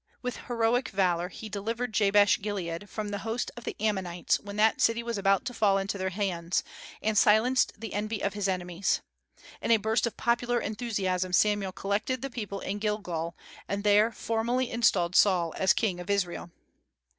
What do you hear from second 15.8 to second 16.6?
of Israel.